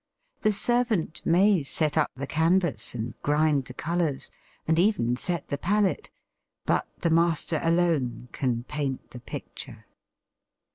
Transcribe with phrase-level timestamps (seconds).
[0.41, 4.31] The servant may set up the canvas and grind the colours,
[4.67, 6.09] and even set the palette,
[6.65, 9.85] but the master alone can paint the picture.